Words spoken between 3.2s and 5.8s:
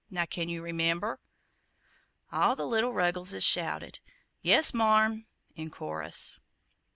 shouted, "Yes, marm," in